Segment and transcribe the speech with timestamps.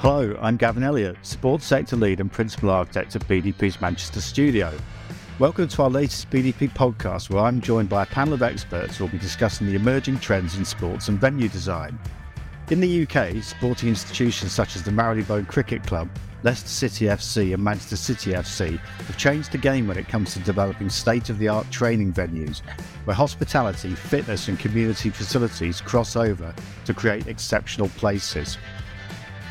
[0.00, 4.72] Hello, I'm Gavin Elliott, Sports Sector Lead and Principal Architect at BDP's Manchester studio.
[5.38, 9.04] Welcome to our latest BDP podcast, where I'm joined by a panel of experts who
[9.04, 11.98] will be discussing the emerging trends in sports and venue design.
[12.70, 16.08] In the UK, sporting institutions such as the Marylebone Cricket Club,
[16.44, 20.40] Leicester City FC, and Manchester City FC have changed the game when it comes to
[20.40, 22.62] developing state of the art training venues,
[23.04, 26.54] where hospitality, fitness, and community facilities cross over
[26.86, 28.56] to create exceptional places.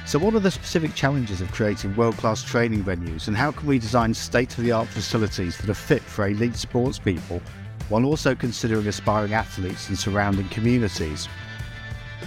[0.09, 3.67] So, what are the specific challenges of creating world class training venues, and how can
[3.67, 7.43] we design state of the art facilities that are fit for elite sports people
[7.89, 11.29] while also considering aspiring athletes and surrounding communities?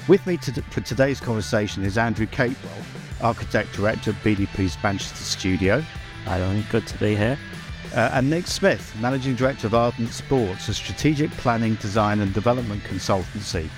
[0.07, 2.85] With me to, for today's conversation is Andrew Capewell,
[3.21, 5.81] Architect Director of BDP's Manchester studio.
[6.27, 6.65] Hi, Owen.
[6.71, 7.37] Good to be here.
[7.97, 12.85] Uh, and Nick Smith, Managing Director of Ardent Sports, a strategic planning, design, and development
[12.85, 13.69] consultancy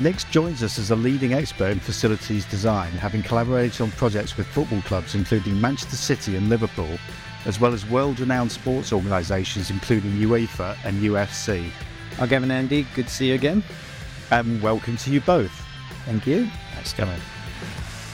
[0.00, 4.46] Nix joins us as a leading expert in facilities design, having collaborated on projects with
[4.46, 6.98] football clubs including Manchester City and Liverpool,
[7.46, 11.70] as well as world renowned sports organisations including UEFA and UFC.
[12.16, 12.86] Hi, Gavin Andy.
[12.94, 13.64] Good to see you again.
[14.30, 15.50] And welcome to you both.
[16.04, 16.46] Thank you.
[16.74, 17.20] Thanks, Gavin.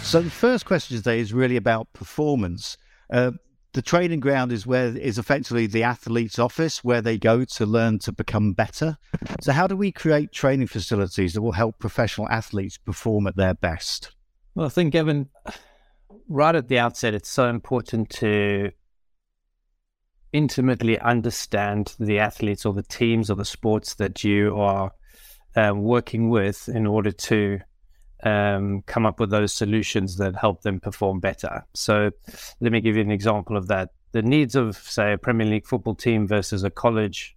[0.02, 2.78] So, the first question today is really about performance.
[3.12, 3.32] Uh,
[3.74, 7.98] the training ground is where is effectively the athlete's office where they go to learn
[7.98, 8.96] to become better.
[9.42, 13.54] So how do we create training facilities that will help professional athletes perform at their
[13.54, 14.12] best?
[14.54, 15.28] Well, I think Evan,
[16.28, 18.70] right at the outset, it's so important to
[20.32, 24.92] intimately understand the athletes or the teams or the sports that you are
[25.56, 27.58] um, working with in order to
[28.24, 31.64] um, come up with those solutions that help them perform better.
[31.74, 32.10] So,
[32.60, 33.90] let me give you an example of that.
[34.12, 37.36] The needs of, say, a Premier League football team versus a college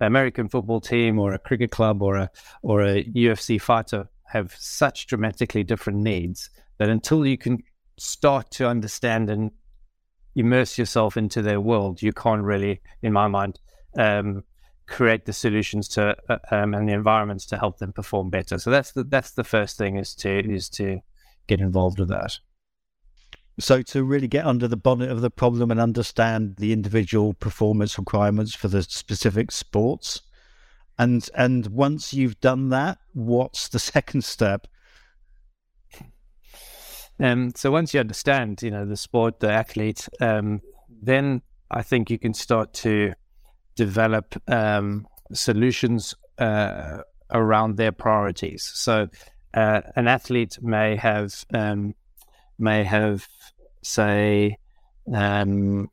[0.00, 2.30] American football team or a cricket club or a
[2.62, 7.62] or a UFC fighter have such dramatically different needs that until you can
[7.98, 9.50] start to understand and
[10.34, 13.60] immerse yourself into their world, you can't really, in my mind,
[13.98, 14.42] um,
[14.86, 18.58] create the solutions to uh, um, and the environments to help them perform better.
[18.58, 21.00] So that's the that's the first thing is to is to
[21.46, 22.38] get involved with that.
[23.60, 27.98] So to really get under the bonnet of the problem and understand the individual performance
[27.98, 30.22] requirements for the specific sports,
[30.98, 34.66] and and once you've done that, what's the second step?
[37.20, 42.10] Um, so once you understand, you know, the sport, the athlete, um, then I think
[42.10, 43.14] you can start to
[43.76, 46.98] develop um, solutions uh,
[47.30, 48.70] around their priorities.
[48.74, 49.08] So,
[49.54, 51.94] uh, an athlete may have um,
[52.58, 53.26] may have,
[53.82, 54.56] say,
[55.12, 55.90] um,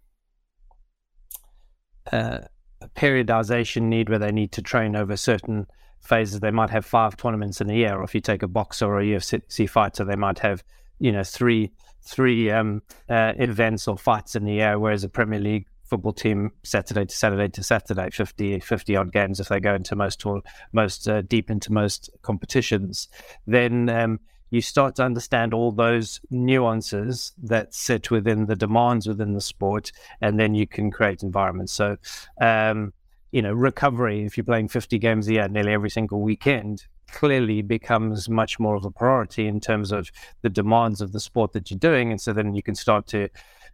[2.11, 2.39] uh,
[2.81, 5.67] a periodization need where they need to train over certain
[5.99, 6.39] phases.
[6.39, 8.99] They might have five tournaments in a year, or if you take a boxer or
[8.99, 10.63] a UFC fighter, they might have
[10.99, 15.39] you know three three um, uh, events or fights in the year, whereas a Premier
[15.39, 19.73] League football team Saturday to Saturday to Saturday, 50, 50 odd games if they go
[19.73, 20.41] into most tour,
[20.71, 23.07] most uh, deep into most competitions,
[23.47, 24.19] then um,
[24.51, 29.91] you start to understand all those nuances that sit within the demands within the sport,
[30.21, 31.73] and then you can create environments.
[31.73, 31.97] So,
[32.41, 32.93] um,
[33.31, 37.61] you know, recovery, if you're playing 50 games a year nearly every single weekend, clearly
[37.61, 40.11] becomes much more of a priority in terms of
[40.41, 42.11] the demands of the sport that you're doing.
[42.11, 43.29] And so then you can start to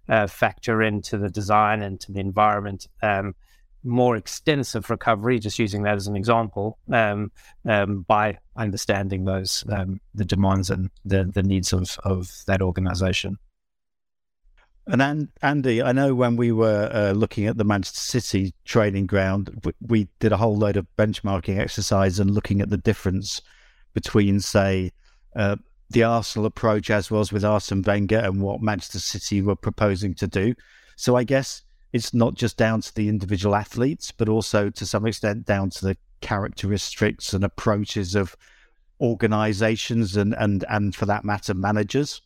[0.10, 3.36] uh, factor into the design and to the environment um,
[3.86, 7.32] more extensive recovery, just using that as an example, um,
[7.66, 13.38] um, by understanding those um, the demands and the, the needs of, of that organization.
[14.88, 19.74] And Andy, I know when we were uh, looking at the Manchester City training ground,
[19.82, 23.42] we did a whole load of benchmarking exercise and looking at the difference
[23.96, 24.92] between, say,
[25.36, 25.56] uh,
[25.90, 30.28] the Arsenal approach as was with Arsene Wenger and what Manchester City were proposing to
[30.28, 30.56] do.
[30.96, 31.64] So I guess
[31.94, 35.86] it's not just down to the individual athletes, but also to some extent down to
[35.86, 38.36] the characteristics and approaches of
[39.00, 42.22] organizations and, and, and for that matter, managers.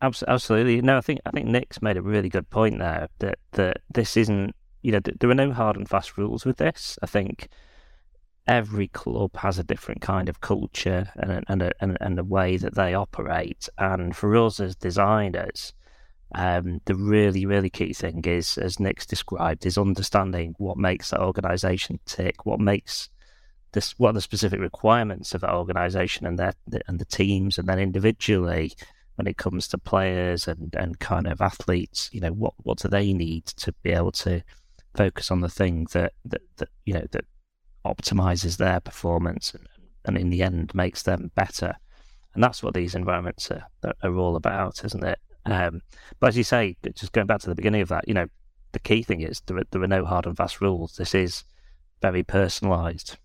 [0.00, 0.80] Absolutely.
[0.80, 4.16] No, I think I think Nick's made a really good point there that that this
[4.16, 6.98] isn't you know there are no hard and fast rules with this.
[7.02, 7.48] I think
[8.48, 12.56] every club has a different kind of culture and and a, and, and a way
[12.56, 13.68] that they operate.
[13.78, 15.74] And for us as designers,
[16.34, 21.20] um, the really really key thing is, as Nick's described, is understanding what makes that
[21.20, 23.10] organisation tick, what makes
[23.72, 26.54] this, what are the specific requirements of that organisation and their
[26.88, 28.72] and the teams, and then individually
[29.16, 32.86] when it comes to players and, and kind of athletes, you know, what, what do
[32.86, 34.40] they need to be able to
[34.94, 37.24] focus on the thing that, that, that you know, that
[37.88, 39.66] optimizes their performance and,
[40.04, 41.74] and in the end makes them better.
[42.34, 43.66] and that's what these environments are,
[44.02, 45.18] are all about, isn't it?
[45.46, 45.80] Um,
[46.20, 48.28] but as you say, just going back to the beginning of that, you know,
[48.72, 50.96] the key thing is there are, there are no hard and fast rules.
[50.96, 51.44] This is
[52.02, 53.16] very personalised.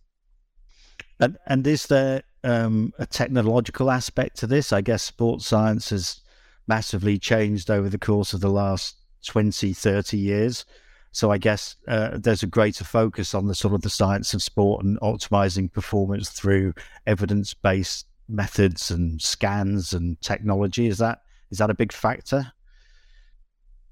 [1.19, 4.73] And, and is there um, a technological aspect to this?
[4.73, 6.21] I guess sports science has
[6.67, 8.95] massively changed over the course of the last
[9.25, 10.65] 20, 30 years.
[11.13, 14.41] So I guess uh, there's a greater focus on the sort of the science of
[14.41, 16.73] sport and optimizing performance through
[17.05, 20.87] evidence-based methods and scans and technology.
[20.87, 21.21] Is that
[21.51, 22.51] is that a big factor?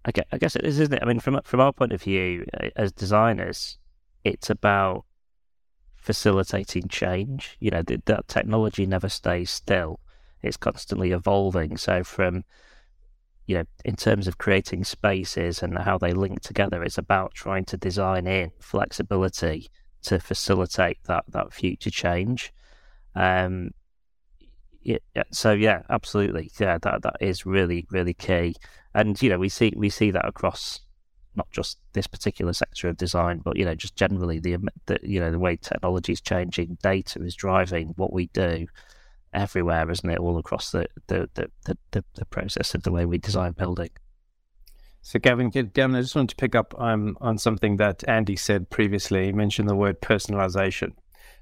[0.03, 1.03] I guess, I guess it is, isn't it?
[1.03, 3.77] I mean, from from our point of view uh, as designers,
[4.23, 5.05] it's about
[5.95, 7.55] facilitating change.
[7.59, 9.99] You know, that technology never stays still;
[10.41, 11.77] it's constantly evolving.
[11.77, 12.45] So, from
[13.51, 17.65] you know, in terms of creating spaces and how they link together, it's about trying
[17.65, 19.69] to design in flexibility
[20.03, 22.53] to facilitate that that future change.
[23.13, 23.71] Um,
[24.83, 24.99] yeah,
[25.33, 28.55] so yeah, absolutely, yeah, that that is really really key,
[28.93, 30.79] and you know we see we see that across
[31.35, 34.55] not just this particular sector of design, but you know just generally the,
[34.85, 38.65] the you know the way technology is changing, data is driving what we do
[39.33, 40.19] everywhere, isn't it?
[40.19, 43.89] All across the the the, the, the process of the way we design building.
[45.03, 48.69] So, Gavin, Gavin, I just wanted to pick up um, on something that Andy said
[48.69, 49.25] previously.
[49.25, 50.91] He mentioned the word personalization.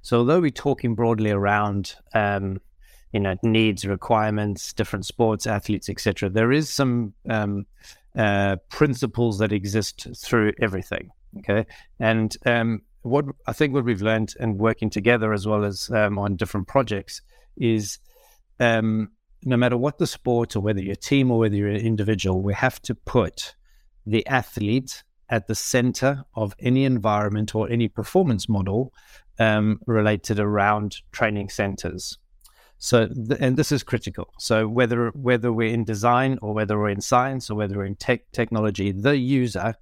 [0.01, 2.61] So, although we're talking broadly around um,
[3.11, 7.65] you know needs requirements different sports athletes etc there is some um,
[8.17, 11.09] uh, principles that exist through everything
[11.39, 11.65] okay
[11.99, 16.17] and um, what i think what we've learned and working together as well as um,
[16.19, 17.21] on different projects
[17.59, 17.99] is
[18.59, 19.11] um,
[19.43, 22.41] no matter what the sport or whether you're a team or whether you're an individual
[22.41, 23.55] we have to put
[24.05, 28.91] the athlete at the center of any environment or any performance model
[29.37, 32.17] um, related around training centers
[32.79, 34.33] so, th- and this is critical.
[34.39, 37.95] So, whether whether we're in design or whether we're in science or whether we're in
[37.95, 39.75] tech technology, the user,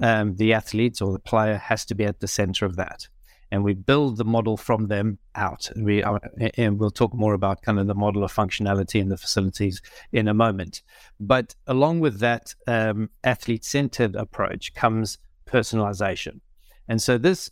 [0.00, 3.08] um, the athlete or the player, has to be at the center of that.
[3.50, 5.70] And we build the model from them out.
[5.70, 6.20] And we are,
[6.56, 9.80] and we'll talk more about kind of the model of functionality in the facilities
[10.12, 10.82] in a moment.
[11.20, 16.40] But along with that um, athlete-centered approach comes personalization.
[16.88, 17.50] And so this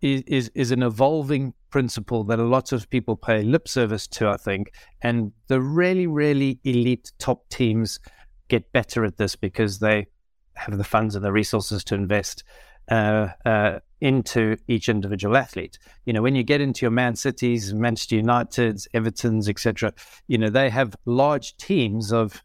[0.00, 4.28] is, is, is an evolving principle that a lot of people pay lip service to,
[4.28, 4.72] I think.
[5.02, 8.00] And the really, really elite top teams
[8.48, 10.06] get better at this because they
[10.54, 12.44] have the funds and the resources to invest
[12.90, 15.78] uh, uh, into each individual athlete.
[16.04, 19.94] You know, when you get into your Man Cities, Manchester Uniteds, Everton's, etc.,
[20.28, 22.44] you know, they have large teams of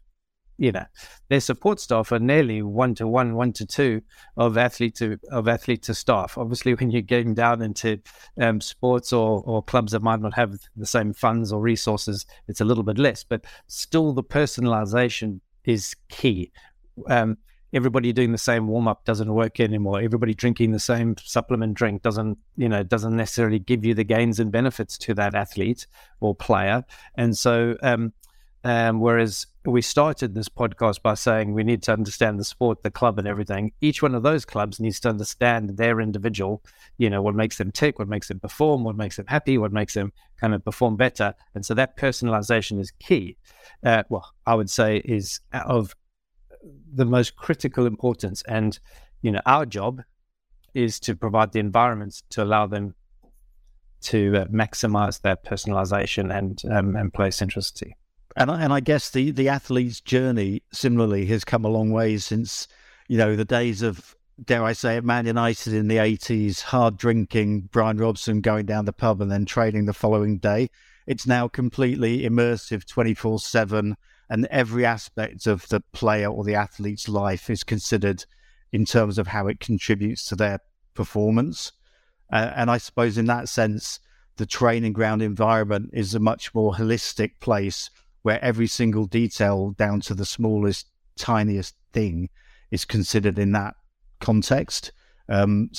[0.56, 0.84] you know,
[1.30, 4.02] their support staff are nearly one to one, one to two
[4.36, 6.36] of athlete to of athlete to staff.
[6.36, 7.98] Obviously, when you're getting down into
[8.38, 12.60] um, sports or, or clubs that might not have the same funds or resources, it's
[12.60, 13.24] a little bit less.
[13.24, 16.52] But still, the personalization is key.
[17.08, 17.38] Um,
[17.72, 20.00] everybody doing the same warm up doesn't work anymore.
[20.00, 24.40] Everybody drinking the same supplement drink doesn't, you know, doesn't necessarily give you the gains
[24.40, 25.86] and benefits to that athlete
[26.20, 26.84] or player.
[27.14, 28.12] And so, um,
[28.62, 32.90] um, whereas we started this podcast by saying we need to understand the sport, the
[32.90, 33.72] club, and everything.
[33.80, 36.62] Each one of those clubs needs to understand their individual,
[36.98, 39.72] you know, what makes them tick, what makes them perform, what makes them happy, what
[39.72, 41.34] makes them kind of perform better.
[41.54, 43.36] And so that personalization is key.
[43.82, 45.94] Uh, well, I would say is of
[46.94, 48.42] the most critical importance.
[48.46, 48.78] And,
[49.22, 50.02] you know, our job
[50.74, 52.94] is to provide the environments to allow them
[54.02, 57.92] to uh, maximize their personalization and um, and play centricity.
[58.36, 62.16] And I, and I guess the the athlete's journey similarly has come a long way
[62.18, 62.68] since
[63.08, 66.96] you know the days of dare I say it, Man United in the eighties, hard
[66.96, 70.70] drinking, Brian Robson going down the pub and then training the following day.
[71.06, 73.96] It's now completely immersive, twenty four seven,
[74.30, 78.24] and every aspect of the player or the athlete's life is considered
[78.72, 80.60] in terms of how it contributes to their
[80.94, 81.72] performance.
[82.32, 83.98] Uh, and I suppose in that sense,
[84.36, 87.90] the training ground environment is a much more holistic place
[88.22, 92.28] where every single detail down to the smallest, tiniest thing
[92.70, 93.74] is considered in that
[94.20, 94.92] context.
[95.28, 95.70] Um,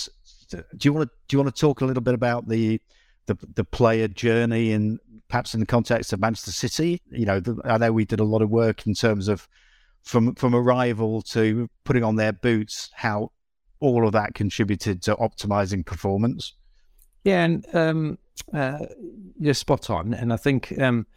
[0.50, 2.82] do you want to do you want to talk a little bit about the
[3.28, 5.00] the, the player journey and
[5.32, 7.02] perhaps in the context of Manchester City?
[7.10, 9.48] You know, the, I know we did a lot of work in terms of
[10.04, 13.32] from from arrival to putting on their boots, how
[13.80, 16.54] all of that contributed to optimizing performance.
[17.24, 18.18] Yeah, and um,
[18.54, 18.80] uh,
[19.40, 20.14] you're spot on.
[20.14, 21.08] And I think um,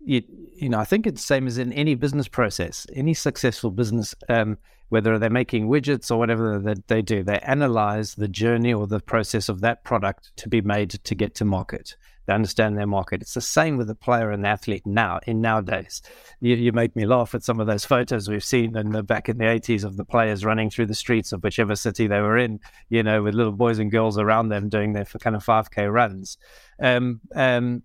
[0.00, 0.22] you,
[0.54, 2.86] you know, I think it's the same as in any business process.
[2.94, 4.56] Any successful business, um,
[4.90, 9.00] whether they're making widgets or whatever that they do, they analyze the journey or the
[9.00, 11.96] process of that product to be made to get to market.
[12.26, 13.22] They understand their market.
[13.22, 15.20] It's the same with the player and the athlete now.
[15.26, 16.02] In nowadays,
[16.40, 19.28] you, you make me laugh at some of those photos we've seen in the back
[19.28, 22.38] in the eighties of the players running through the streets of whichever city they were
[22.38, 22.60] in.
[22.88, 25.86] You know, with little boys and girls around them doing their kind of five k
[25.86, 26.38] runs.
[26.80, 27.82] Um, um,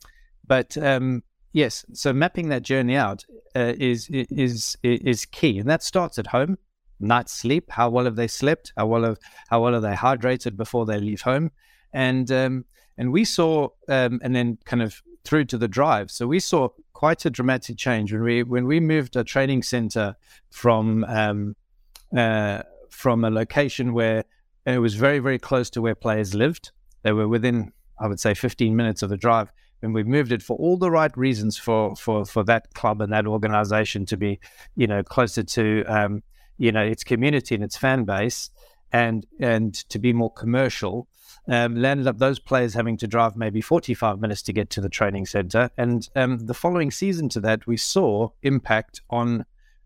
[0.47, 5.83] but um, yes, so mapping that journey out uh, is is is key, and that
[5.83, 6.57] starts at home.
[6.99, 7.71] Night sleep.
[7.71, 8.73] How well have they slept?
[8.77, 9.17] How well have
[9.49, 11.51] how well are they hydrated before they leave home?
[11.93, 12.65] And um,
[12.97, 16.11] and we saw, um, and then kind of through to the drive.
[16.11, 20.15] So we saw quite a dramatic change when we when we moved a training center
[20.49, 21.55] from um,
[22.15, 24.25] uh, from a location where
[24.65, 26.71] it was very very close to where players lived.
[27.03, 29.51] They were within, I would say, 15 minutes of the drive
[29.81, 33.11] and we've moved it for all the right reasons for for for that club and
[33.13, 34.39] that organization to be
[34.75, 36.23] you know closer to um,
[36.59, 38.51] you know its community and its fan base
[38.91, 41.07] and and to be more commercial
[41.47, 44.89] um, landed up those players having to drive maybe 45 minutes to get to the
[44.89, 45.71] training center.
[45.77, 49.45] And um, the following season to that we saw impact on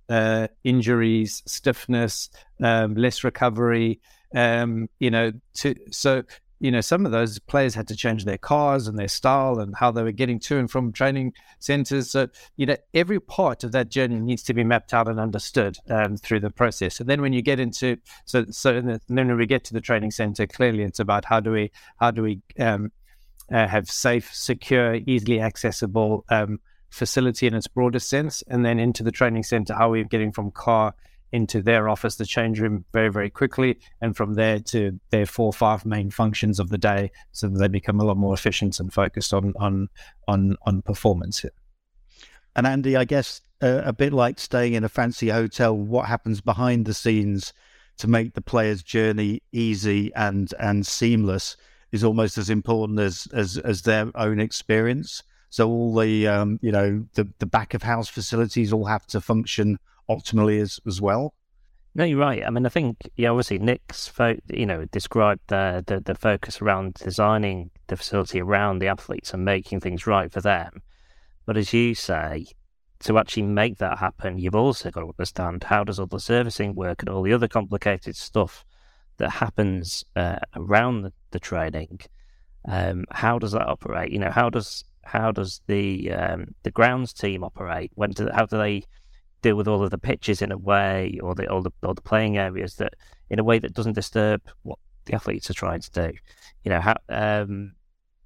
[0.10, 2.30] uh, injuries stiffness
[2.62, 4.01] um, less recovery
[4.36, 6.24] um, you know to so
[6.63, 9.75] you know, some of those players had to change their cars and their style and
[9.75, 12.10] how they were getting to and from training centers.
[12.10, 15.75] So, you know, every part of that journey needs to be mapped out and understood
[15.89, 17.01] um, through the process.
[17.01, 19.82] And then when you get into, so, so the, then when we get to the
[19.82, 22.93] training center, clearly it's about how do we, how do we um,
[23.51, 28.41] uh, have safe, secure, easily accessible um, facility in its broadest sense.
[28.48, 30.96] And then into the training center, how are we getting from car
[31.34, 33.80] into their office, the change room, very, very quickly.
[34.00, 37.58] And from there to their four or five main functions of the day so that
[37.58, 39.90] they become a lot more efficient and focused on, on,
[40.28, 41.44] on, on performance.
[42.56, 46.40] And Andy, I guess uh, a bit like staying in a fancy hotel, what happens
[46.40, 47.52] behind the scenes
[47.98, 51.58] to make the player's journey easy and, and seamless
[51.92, 55.24] is almost as important as, as, as their own experience.
[55.50, 59.22] So all the um, you know the the back of house facilities all have to
[59.22, 59.78] function
[60.10, 61.34] optimally as as well.
[61.96, 62.44] No, you're right.
[62.44, 66.62] I mean, I think yeah, obviously Nick's fo- you know described the, the the focus
[66.62, 70.82] around designing the facility around the athletes and making things right for them.
[71.46, 72.48] But as you say,
[73.02, 76.74] to actually make that happen, you've also got to understand how does all the servicing
[76.74, 78.66] work and all the other complicated stuff
[79.18, 82.00] that happens uh, around the, the training.
[82.68, 84.12] Um, how does that operate?
[84.12, 87.92] You know, how does how does the um, the grounds team operate?
[87.96, 88.84] When do, how do they
[89.44, 92.02] deal with all of the pitches in a way, or the all the all the
[92.02, 92.96] playing areas that
[93.30, 96.14] in a way that doesn't disturb what the athletes are trying to do.
[96.64, 97.74] You know how um,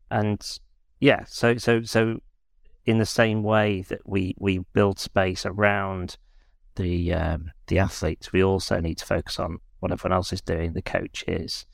[0.09, 0.59] and
[0.99, 2.19] yeah, so so so
[2.85, 6.17] in the same way that we we build space around
[6.75, 10.73] the um, the athletes, we also need to focus on what everyone else is doing,
[10.73, 11.65] the coaches,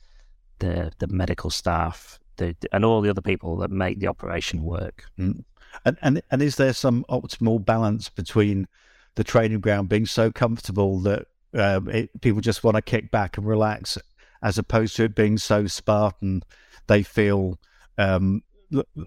[0.58, 5.04] the the medical staff, the, and all the other people that make the operation work.
[5.18, 5.44] Mm.
[5.84, 8.66] And, and and is there some optimal balance between
[9.16, 13.36] the training ground being so comfortable that um, it, people just want to kick back
[13.36, 13.96] and relax,
[14.42, 16.42] as opposed to it being so Spartan,
[16.86, 17.58] they feel
[17.96, 18.42] um,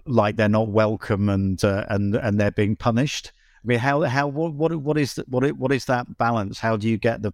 [0.06, 3.32] like they're not welcome and uh, and and they're being punished.
[3.64, 6.58] I mean, how how what what what is what what is that balance?
[6.58, 7.32] How do you get the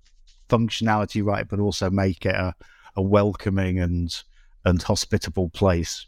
[0.48, 2.54] functionality right, but also make it a,
[2.96, 4.22] a welcoming and
[4.64, 6.06] and hospitable place?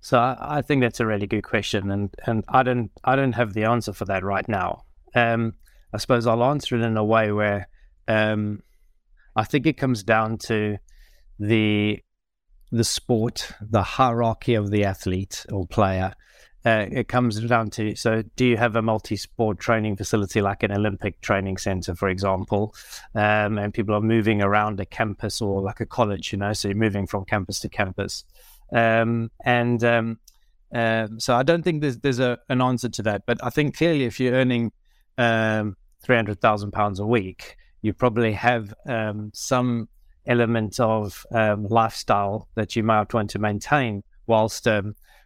[0.00, 3.32] So I, I, think that's a really good question, and and I don't I don't
[3.32, 4.84] have the answer for that right now.
[5.14, 5.54] Um,
[5.92, 7.68] I suppose I'll answer it in a way where
[8.08, 8.62] um,
[9.36, 10.78] I think it comes down to
[11.38, 11.98] the
[12.72, 16.14] the sport, the hierarchy of the athlete or player.
[16.64, 20.70] Uh, it comes down to so do you have a multi-sport training facility like an
[20.70, 22.74] olympic training center for example
[23.14, 26.68] um, and people are moving around a campus or like a college you know so
[26.68, 28.24] you're moving from campus to campus
[28.72, 30.18] um, and um,
[30.74, 33.22] uh, so I don't think there's there's a, an answer to that.
[33.26, 34.72] But I think clearly, if you're earning
[35.18, 39.88] um, three hundred thousand pounds a week, you probably have um, some
[40.26, 44.66] element of um, lifestyle that you might want to maintain whilst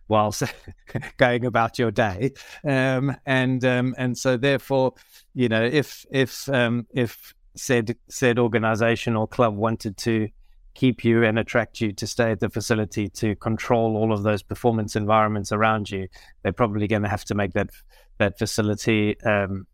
[0.08, 0.42] whilst
[1.16, 2.32] going about your day.
[2.66, 4.94] Um, and um, and so therefore,
[5.34, 10.28] you know, if if um, if said said organization or club wanted to
[10.74, 14.42] keep you and attract you to stay at the facility to control all of those
[14.42, 16.08] performance environments around you,
[16.42, 17.70] they're probably going to have to make that
[18.18, 19.66] that facility um,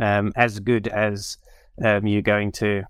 [0.00, 1.38] um, as good as
[1.84, 2.82] um, you going to,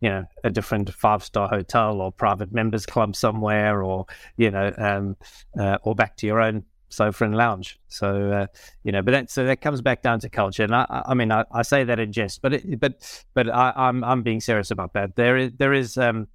[0.00, 4.06] you know, a different five star hotel or private members club somewhere, or
[4.36, 5.16] you know, um,
[5.58, 7.78] uh, or back to your own sofa and lounge.
[7.88, 8.46] So uh,
[8.82, 10.64] you know, but that so that comes back down to culture.
[10.64, 13.68] And I, I mean, I, I say that in jest, but it, but but I,
[13.70, 15.16] am I'm, I'm being serious about that.
[15.16, 16.28] There is there is um,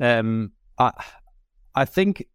[0.00, 0.92] um, I
[1.74, 2.26] I think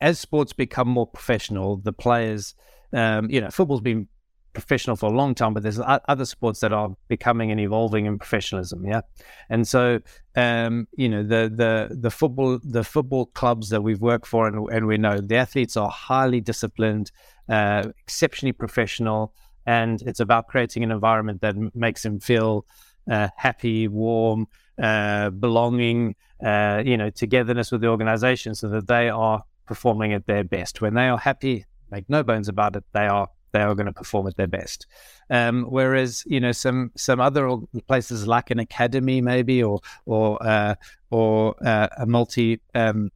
[0.00, 2.54] as sports become more professional, the players,
[2.92, 4.08] um, you know, football's been
[4.52, 8.18] professional for a long time, but there's other sports that are becoming and evolving in
[8.18, 8.84] professionalism.
[8.84, 9.00] Yeah,
[9.48, 10.00] and so
[10.36, 14.68] um, you know the the the football the football clubs that we've worked for and,
[14.70, 17.10] and we know the athletes are highly disciplined,
[17.48, 19.34] uh, exceptionally professional,
[19.66, 22.66] and it's about creating an environment that makes them feel
[23.10, 24.46] uh, happy, warm,
[24.80, 26.14] uh, belonging,
[26.44, 30.80] uh, you know, togetherness with the organization, so that they are performing at their best.
[30.80, 33.92] When they are happy, make no bones about it, they are they are going to
[33.92, 34.86] perform at their best.
[35.30, 40.74] Um, whereas you know some some other places like an academy maybe or or uh,
[41.10, 43.10] or uh, a multi um,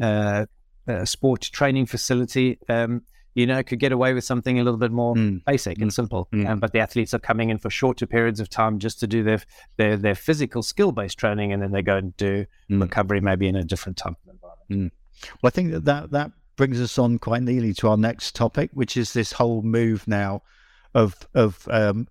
[0.00, 0.46] uh,
[0.88, 2.58] uh sport training facility.
[2.68, 3.02] Um,
[3.34, 5.44] you know, could get away with something a little bit more mm.
[5.44, 5.82] basic mm.
[5.82, 6.28] and simple.
[6.32, 6.48] Mm.
[6.48, 9.22] Um, but the athletes are coming in for shorter periods of time just to do
[9.22, 9.40] their
[9.76, 12.80] their, their physical skill based training, and then they go and do mm.
[12.80, 14.92] recovery maybe in a different type of environment.
[14.92, 15.30] Mm.
[15.40, 18.70] Well, I think that, that that brings us on quite neatly to our next topic,
[18.74, 20.42] which is this whole move now
[20.94, 22.06] of of um,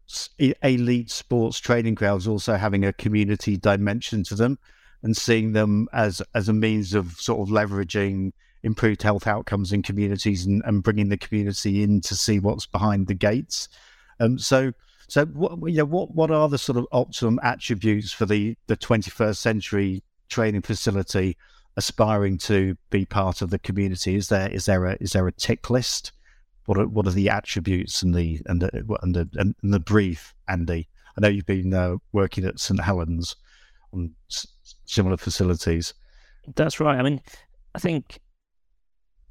[0.63, 4.57] elite sports training grounds also having a community dimension to them,
[5.03, 8.31] and seeing them as as a means of sort of leveraging
[8.63, 13.07] improved health outcomes in communities and, and bringing the community in to see what's behind
[13.07, 13.67] the gates.
[14.19, 14.73] Um, so.
[15.07, 18.77] So, what you know, what what are the sort of optimum attributes for the the
[18.77, 21.35] 21st century training facility
[21.77, 24.15] aspiring to be part of the community?
[24.15, 26.11] Is there is there a is there a tick list?
[26.65, 30.33] What are, what are the attributes and the and the and the, and the brief,
[30.47, 30.87] Andy?
[31.17, 33.35] I know you've been uh, working at St Helens
[33.93, 34.47] on s-
[34.85, 35.93] similar facilities.
[36.55, 36.97] That's right.
[36.97, 37.21] I mean,
[37.75, 38.19] I think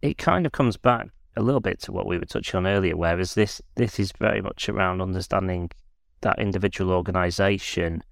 [0.03, 2.97] it kind of comes back a little bit to what we were touching on earlier,
[2.97, 5.71] whereas this this is very much around understanding
[6.23, 8.03] that individual organisation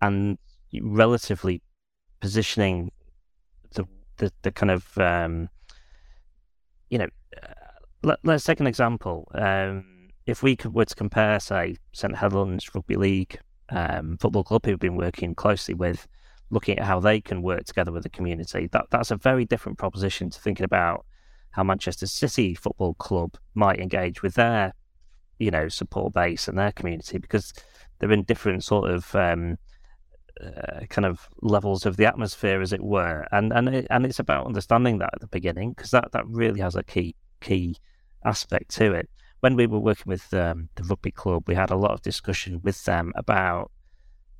[0.00, 0.38] and
[0.80, 1.62] relatively
[2.20, 2.90] positioning
[4.16, 5.48] the the kind of um,
[6.94, 7.08] you know,
[7.42, 7.52] uh,
[8.02, 9.28] let, us take an example.
[9.34, 13.38] Um, if we could, were to compare, say, St Helens Rugby League
[13.70, 16.06] um, Football Club, who've been working closely with,
[16.50, 19.76] looking at how they can work together with the community, that that's a very different
[19.76, 21.04] proposition to thinking about
[21.54, 24.74] how Manchester City Football Club might engage with their,
[25.38, 27.52] you know, support base and their community because
[27.98, 29.56] they're in different sort of um,
[30.44, 34.18] uh, kind of levels of the atmosphere, as it were, and and it, and it's
[34.18, 37.76] about understanding that at the beginning because that that really has a key key
[38.24, 39.08] aspect to it.
[39.38, 42.60] When we were working with um, the rugby club, we had a lot of discussion
[42.64, 43.70] with them about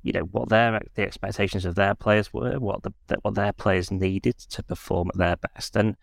[0.03, 3.89] you know what their the expectations of their players were, what the what their players
[3.89, 5.95] needed to perform at their best, and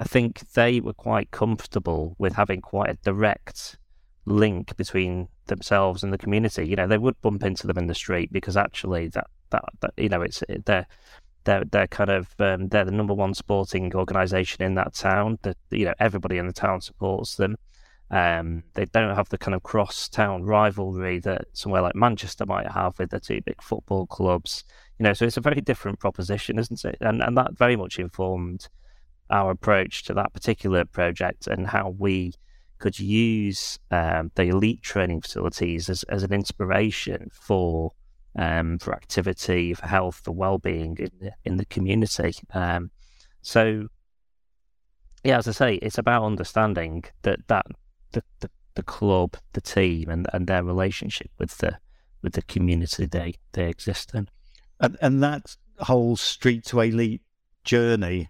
[0.00, 3.76] I think they were quite comfortable with having quite a direct
[4.24, 6.66] link between themselves and the community.
[6.66, 9.92] You know, they would bump into them in the street because actually that that, that
[9.98, 10.86] you know it's they're
[11.44, 15.38] they're they're kind of um, they're the number one sporting organisation in that town.
[15.42, 17.56] That you know everybody in the town supports them.
[18.10, 22.72] Um, they don't have the kind of cross town rivalry that somewhere like Manchester might
[22.72, 24.64] have with the two big football clubs.
[24.98, 26.96] You know, so it's a very different proposition, isn't it?
[27.02, 28.66] And and that very much informed
[29.30, 32.34] our approach to that particular project and how we
[32.78, 37.92] could use um, the elite training facilities as, as an inspiration for
[38.36, 42.32] um, for activity, for health, for well-being in the, in the community.
[42.54, 42.90] Um,
[43.42, 43.88] so,
[45.24, 47.66] yeah, as I say, it's about understanding that that
[48.12, 51.78] the, the, the club, the team, and, and their relationship with the
[52.22, 54.28] with the community they they exist in,
[54.78, 57.22] and, and that whole street to elite
[57.64, 58.28] journey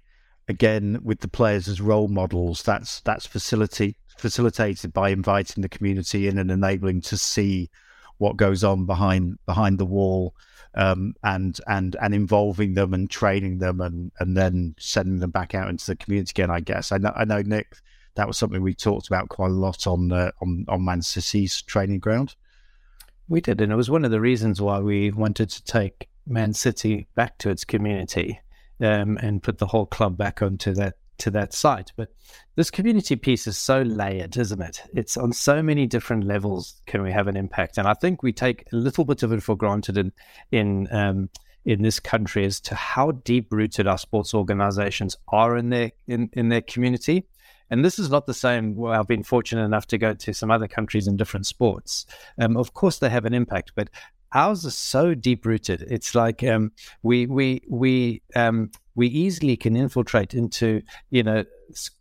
[0.50, 6.28] again with the players as role models that's that's facility facilitated by inviting the community
[6.28, 7.70] in and enabling to see
[8.18, 10.34] what goes on behind behind the wall
[10.74, 15.54] um, and and and involving them and training them and and then sending them back
[15.54, 16.50] out into the community again.
[16.50, 17.76] I guess I know I know Nick
[18.14, 21.62] that was something we talked about quite a lot on uh, on on Man City's
[21.62, 22.36] training ground.
[23.28, 26.52] We did, and it was one of the reasons why we wanted to take Man
[26.52, 28.40] City back to its community
[28.80, 31.92] um, and put the whole club back onto that to that site.
[31.96, 32.08] But
[32.56, 34.82] this community piece is so layered, isn't it?
[34.94, 36.80] It's on so many different levels.
[36.86, 37.78] Can we have an impact?
[37.78, 40.12] And I think we take a little bit of it for granted in
[40.50, 41.28] in um,
[41.64, 46.30] in this country as to how deep rooted our sports organizations are in their in,
[46.32, 47.26] in their community.
[47.72, 48.74] And this is not the same.
[48.74, 52.04] Well, I've been fortunate enough to go to some other countries in different sports.
[52.36, 53.90] Um, of course, they have an impact, but
[54.32, 55.84] ours is so deep rooted.
[55.88, 61.44] It's like um, we we we um, we easily can infiltrate into you know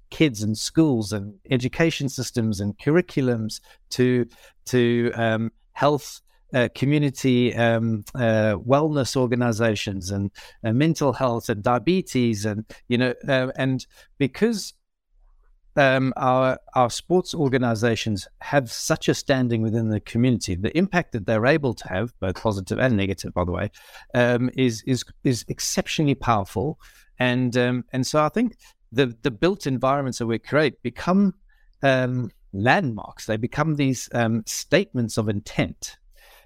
[0.10, 3.62] kids and schools and education systems and curriculums
[3.92, 4.26] to
[4.66, 6.22] to um, health
[6.54, 10.32] uh, community um, uh, wellness organizations and
[10.64, 13.86] uh, mental health and diabetes and you know uh, and
[14.18, 14.74] because
[15.76, 21.26] um, our our sports organizations have such a standing within the community, the impact that
[21.26, 23.72] they're able to have, both positive and negative, by the way,
[24.14, 26.80] um, is is is exceptionally powerful.
[27.20, 28.58] And um, and so I think
[28.92, 31.36] the the built environments that we create become
[31.84, 33.26] um, landmarks.
[33.26, 35.98] They become these um, statements of intent.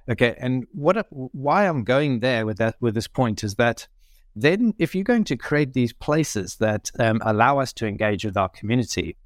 [0.10, 3.88] Okay, and what why I'm going there with that with this point is that
[4.36, 8.38] then if you're going to create these places that um, allow us to engage with
[8.38, 9.18] our community,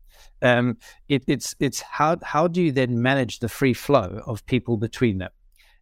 [0.41, 4.77] um, it, it's it's how how do you then manage the free flow of people
[4.77, 5.31] between them?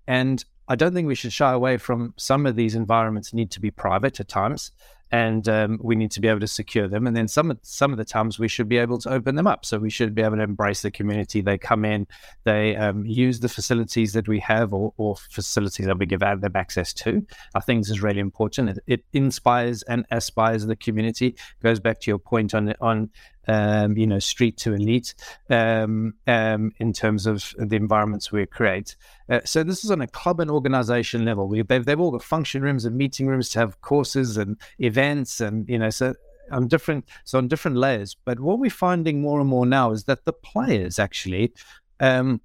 [0.08, 3.60] And I don't think we should shy away from some of these environments need to
[3.60, 4.72] be private at times
[5.12, 7.08] and um, we need to be able to secure them.
[7.08, 9.66] And then some some of the times we should be able to open them up.
[9.66, 11.42] So we should be able to embrace the community.
[11.42, 12.08] They come in,
[12.44, 16.56] they um, use the facilities that we have or, or, facilities that we give them
[16.56, 17.26] access to.
[17.54, 18.70] I think this is really important.
[18.70, 21.36] It, it inspires and aspires the community.
[21.62, 23.10] Goes back to your point on on
[23.48, 25.16] um, you know, street to elite
[25.50, 28.96] um, um, in terms of the environments we create.
[29.30, 31.48] Uh, so this is on a club and organization level.
[31.48, 35.42] We, they've, they've all got function rooms and meeting rooms to have courses and events,
[35.42, 36.14] and you know, so
[36.52, 38.16] on different so on different layers.
[38.26, 41.54] But what we're finding more and more now is that the players actually.
[42.00, 42.42] Um,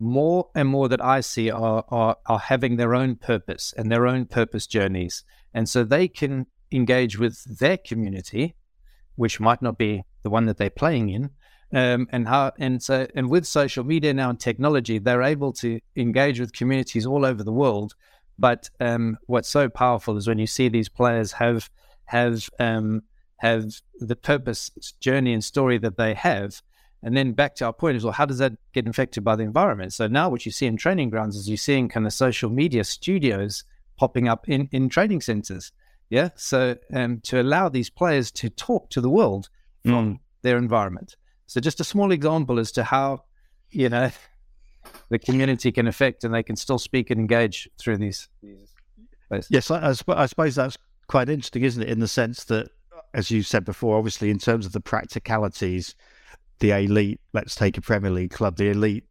[0.00, 4.06] more and more that I see are, are are having their own purpose and their
[4.06, 8.56] own purpose journeys, and so they can engage with their community,
[9.16, 11.30] which might not be the one that they're playing in.
[11.72, 15.80] Um, and how and so and with social media now and technology, they're able to
[15.96, 17.94] engage with communities all over the world.
[18.38, 21.68] But um, what's so powerful is when you see these players have
[22.06, 23.02] have um,
[23.38, 26.62] have the purpose, journey, and story that they have.
[27.02, 29.42] And then back to our point is well, how does that get infected by the
[29.42, 29.92] environment?
[29.92, 32.84] So now what you see in training grounds is you're seeing kind of social media
[32.84, 33.64] studios
[33.96, 35.72] popping up in, in training centers.
[36.14, 36.28] Yeah.
[36.36, 39.48] So um, to allow these players to talk to the world
[39.84, 40.18] from mm.
[40.42, 41.16] their environment.
[41.48, 43.24] So just a small example as to how,
[43.70, 44.12] you know,
[45.08, 48.28] the community can affect and they can still speak and engage through these.
[48.44, 51.88] these yes, I, I suppose that's quite interesting, isn't it?
[51.88, 52.68] In the sense that,
[53.12, 55.96] as you said before, obviously in terms of the practicalities,
[56.60, 59.04] the elite, let's take a Premier League club, the elite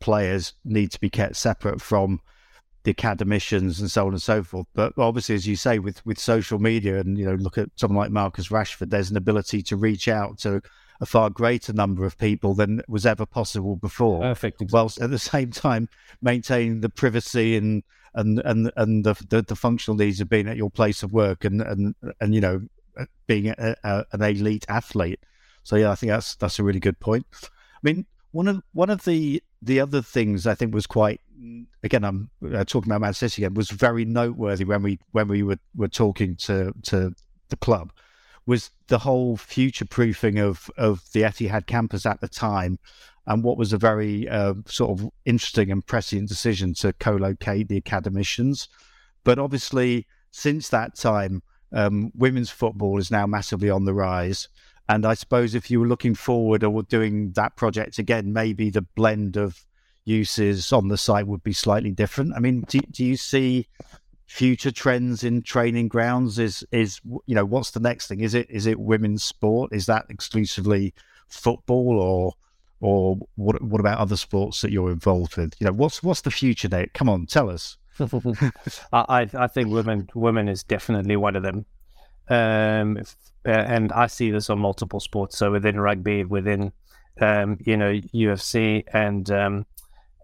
[0.00, 2.22] players need to be kept separate from
[2.88, 4.66] the academicians and so on and so forth.
[4.74, 7.98] But obviously, as you say, with with social media and you know, look at someone
[7.98, 10.62] like Marcus Rashford, there's an ability to reach out to
[11.00, 14.20] a far greater number of people than was ever possible before.
[14.20, 14.62] Perfect.
[14.62, 14.76] Exactly.
[14.76, 15.88] Whilst at the same time
[16.22, 17.82] maintaining the privacy and
[18.14, 21.44] and and and the, the, the functional needs of being at your place of work
[21.44, 22.62] and and and you know
[23.26, 25.20] being a, a, an elite athlete.
[25.62, 27.26] So yeah, I think that's that's a really good point.
[27.42, 27.48] I
[27.82, 31.20] mean, one of one of the the other things I think was quite
[31.82, 35.42] again I'm uh, talking about Man City again was very noteworthy when we when we
[35.42, 37.12] were were talking to to
[37.48, 37.92] the club
[38.46, 42.78] was the whole future proofing of of the Etihad campus at the time
[43.26, 47.76] and what was a very uh, sort of interesting and prescient decision to co-locate the
[47.76, 48.68] academicians.
[49.22, 54.48] But obviously since that time um, women's football is now massively on the rise.
[54.88, 58.82] And I suppose if you were looking forward or doing that project again, maybe the
[58.82, 59.66] blend of
[60.08, 62.32] uses on the site would be slightly different.
[62.34, 63.68] I mean, do, do you see
[64.26, 66.38] future trends in training grounds?
[66.38, 68.20] Is is you know what's the next thing?
[68.20, 69.72] Is it is it women's sport?
[69.72, 70.94] Is that exclusively
[71.28, 72.32] football or
[72.80, 75.54] or what what about other sports that you're involved with?
[75.60, 76.86] You know, what's what's the future there?
[76.94, 77.76] Come on, tell us.
[78.92, 81.66] I I think women women is definitely one of them.
[82.30, 82.98] Um,
[83.44, 85.38] and I see this on multiple sports.
[85.38, 86.72] So within rugby, within
[87.20, 89.66] um, you know UFC, and um,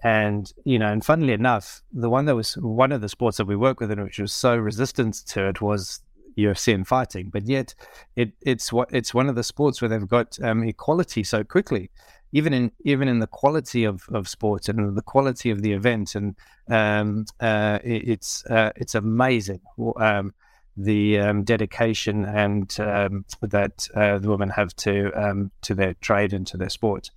[0.05, 3.47] and you know, and funnily enough, the one that was one of the sports that
[3.47, 6.01] we work with, and which was so resistant to it, was
[6.37, 7.31] UFC and fighting.
[7.33, 7.75] But yet,
[8.15, 11.91] it it's what it's one of the sports where they've got um, equality so quickly.
[12.33, 16.15] Even in even in the quality of, of sports and the quality of the event,
[16.15, 16.37] and
[16.69, 19.61] um, uh, it, it's uh, it's amazing.
[19.97, 20.35] Um,
[20.77, 26.35] the um, dedication and um, that uh, the women have to um, to their trade
[26.35, 27.11] and to their sport.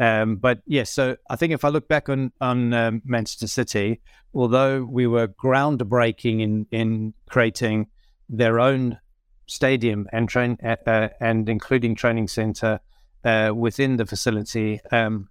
[0.00, 4.00] Um, but yes, so I think if I look back on on um, Manchester City,
[4.32, 7.88] although we were groundbreaking in in creating
[8.28, 8.98] their own
[9.46, 12.80] stadium and train uh, uh and including training center
[13.24, 14.80] uh, within the facility.
[14.90, 15.28] Um,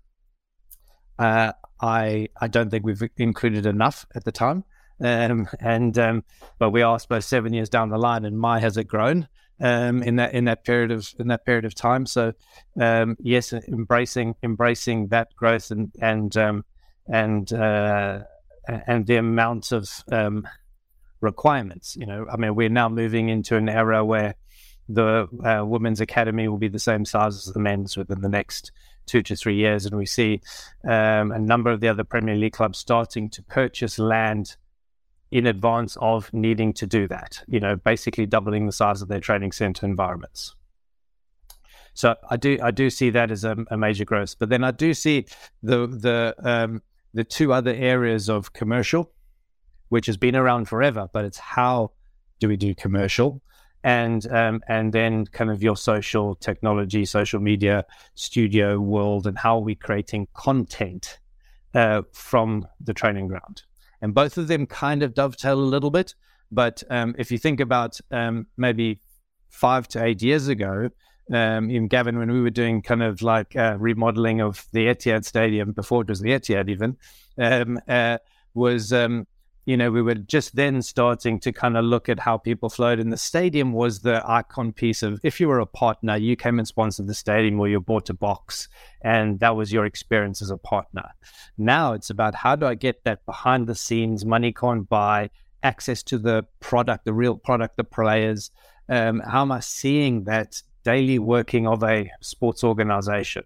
[1.20, 4.64] uh, I I don't think we've included enough at the time.
[5.02, 6.24] Um, and um,
[6.60, 9.28] but we are, I suppose, seven years down the line, and my has it grown
[9.64, 12.06] um, in that in that period of in that period of time.
[12.06, 12.34] So
[12.80, 16.66] um, yes, embracing embracing that growth and and um,
[17.08, 18.20] and uh,
[18.68, 20.46] and the amount of um,
[21.22, 21.96] requirements.
[21.96, 24.36] You know, I mean, we're now moving into an era where
[24.90, 28.74] the uh, women's academy will be the same size as the men's within the next
[29.06, 30.42] two to three years, and we see
[30.86, 34.58] um, a number of the other Premier League clubs starting to purchase land
[35.34, 37.44] in advance of needing to do that.
[37.48, 40.56] You know, basically doubling the size of their training center environments.
[41.96, 44.72] So I do I do see that as a, a major growth, but then I
[44.72, 45.26] do see
[45.64, 46.82] the the um,
[47.14, 49.12] the two other areas of commercial,
[49.90, 51.92] which has been around forever, but it's how
[52.40, 53.42] do we do commercial,
[53.84, 59.58] and um, and then kind of your social technology, social media, studio world, and how
[59.58, 61.20] are we creating content
[61.74, 63.64] uh, from the training ground,
[64.04, 66.14] and both of them kind of dovetail a little bit.
[66.52, 69.00] But um, if you think about um, maybe
[69.50, 70.90] five to eight years ago,
[71.34, 75.24] um, even Gavin, when we were doing kind of like uh, remodeling of the Etihad
[75.24, 76.98] Stadium before it was the Etihad, even
[77.38, 78.18] um, uh,
[78.54, 79.26] was um,
[79.66, 83.00] you know we were just then starting to kind of look at how people flowed,
[83.00, 86.60] and the stadium was the icon piece of if you were a partner, you came
[86.60, 88.68] and sponsored the stadium, or you bought a box,
[89.02, 91.10] and that was your experience as a partner.
[91.58, 95.30] Now it's about how do I get that behind the scenes, money can't buy
[95.64, 98.52] access to the product, the real product, the players.
[98.90, 103.44] Um, how am I seeing that daily working of a sports organization.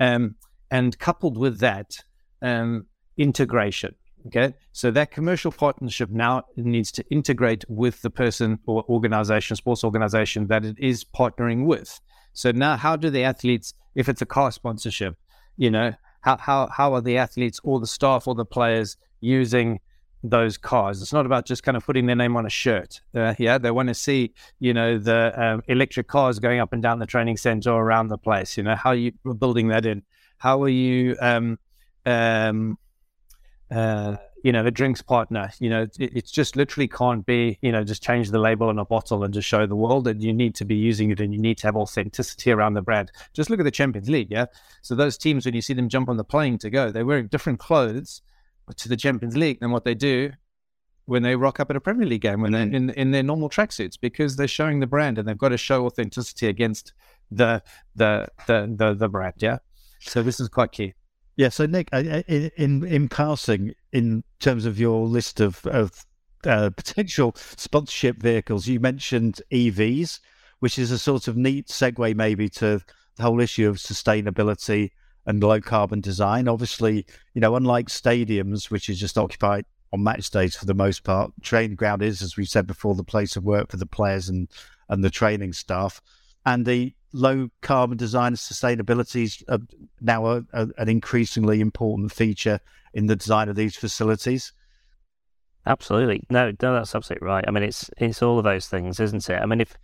[0.00, 0.36] Um,
[0.70, 1.98] and coupled with that,
[2.42, 3.94] um, integration.
[4.26, 4.54] Okay.
[4.72, 10.46] So that commercial partnership now needs to integrate with the person or organization, sports organization
[10.46, 12.00] that it is partnering with.
[12.32, 15.16] So now, how do the athletes, if it's a car sponsorship,
[15.56, 19.80] you know, how, how, how are the athletes or the staff or the players using
[20.24, 21.02] those cars.
[21.02, 23.02] It's not about just kind of putting their name on a shirt.
[23.14, 26.82] Uh, yeah, they want to see, you know, the um, electric cars going up and
[26.82, 28.56] down the training center around the place.
[28.56, 30.02] You know, how you building that in?
[30.38, 31.58] How are you, um,
[32.06, 32.78] um,
[33.74, 35.50] uh, you know, the drinks partner?
[35.58, 38.78] You know, it, it's just literally can't be, you know, just change the label on
[38.78, 41.32] a bottle and just show the world that you need to be using it and
[41.32, 43.10] you need to have authenticity around the brand.
[43.32, 44.30] Just look at the Champions League.
[44.30, 44.46] Yeah.
[44.82, 47.28] So those teams, when you see them jump on the plane to go, they're wearing
[47.28, 48.22] different clothes
[48.76, 50.32] to the Champions League than what they do
[51.06, 52.74] when they rock up at a Premier League game when they're mm.
[52.74, 55.84] in, in their normal tracksuits because they're showing the brand and they've got to show
[55.86, 56.92] authenticity against
[57.30, 57.62] the
[57.94, 59.34] the the the, the brand.
[59.38, 59.58] Yeah,
[60.00, 60.94] so this is quite key.
[61.36, 61.48] Yeah.
[61.48, 66.04] So Nick, in in, in passing, in terms of your list of of
[66.46, 70.20] uh, potential sponsorship vehicles, you mentioned EVs,
[70.60, 72.80] which is a sort of neat segue maybe to
[73.16, 74.90] the whole issue of sustainability
[75.26, 76.48] and low carbon design.
[76.48, 81.04] Obviously, you know, unlike stadiums, which is just occupied on match days for the most
[81.04, 84.28] part, training ground is, as we said before, the place of work for the players
[84.28, 84.48] and
[84.88, 86.00] and the training staff.
[86.46, 89.58] And the low carbon design and sustainability is uh,
[90.00, 92.60] now a, a, an increasingly important feature
[92.92, 94.52] in the design of these facilities.
[95.64, 97.44] Absolutely, no, no, that's absolutely right.
[97.46, 99.40] I mean, it's it's all of those things, isn't it?
[99.40, 99.78] I mean, if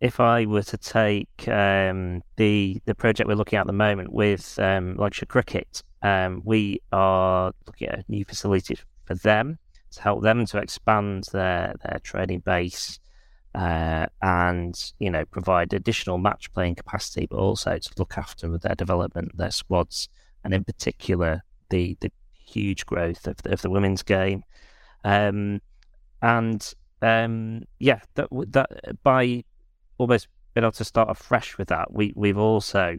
[0.00, 4.12] if I were to take um, the the project we're looking at at the moment
[4.12, 9.58] with um, Lancashire Cricket, um, we are looking at a new facility for them
[9.92, 13.00] to help them to expand their their training base
[13.54, 18.74] uh, and you know provide additional match playing capacity, but also to look after their
[18.74, 20.08] development, their squads,
[20.44, 24.44] and in particular the the huge growth of the, of the women's game.
[25.04, 25.60] Um,
[26.20, 29.44] and um, yeah, that that by
[29.98, 31.92] almost been able to start afresh with that.
[31.92, 32.96] We we've also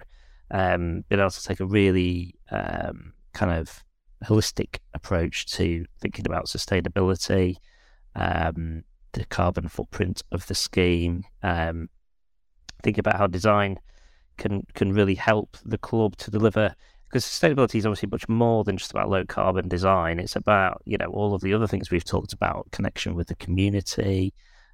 [0.51, 3.83] um, been able to take a really um, kind of
[4.23, 7.57] holistic approach to thinking about sustainability,
[8.15, 11.23] um, the carbon footprint of the scheme.
[11.41, 11.89] Um,
[12.81, 13.79] think about how design
[14.37, 16.75] can can really help the club to deliver.
[17.05, 20.19] Because sustainability is obviously much more than just about low carbon design.
[20.19, 23.35] It's about you know all of the other things we've talked about, connection with the
[23.35, 24.33] community,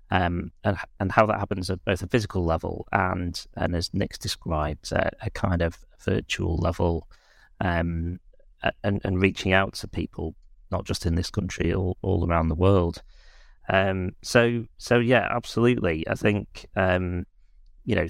[0.09, 4.17] um, and and how that happens at both a physical level and and as Nick's
[4.17, 7.07] described, a, a kind of virtual level,
[7.59, 8.19] um,
[8.83, 10.35] and and reaching out to people
[10.71, 13.01] not just in this country, all all around the world.
[13.69, 16.07] Um, so so yeah, absolutely.
[16.07, 17.25] I think um,
[17.85, 18.07] you know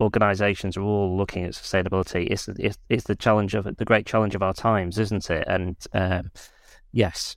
[0.00, 2.28] organizations are all looking at sustainability.
[2.30, 5.44] It's, it's it's the challenge of the great challenge of our times, isn't it?
[5.46, 6.30] And um,
[6.92, 7.36] yes,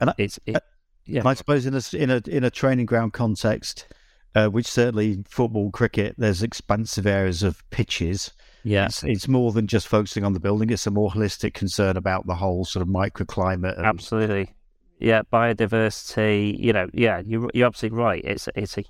[0.00, 0.62] and it's it,
[1.06, 1.20] yeah.
[1.20, 3.86] And I suppose in a in a in a training ground context,
[4.34, 8.32] uh, which certainly football, cricket, there's expansive areas of pitches.
[8.62, 10.70] Yeah, it's, it's, more than just focusing on the building.
[10.70, 13.76] It's a more holistic concern about the whole sort of microclimate.
[13.76, 13.84] And...
[13.84, 14.54] Absolutely,
[14.98, 16.58] yeah, biodiversity.
[16.58, 18.24] You know, yeah, you you're absolutely right.
[18.24, 18.84] It's it's a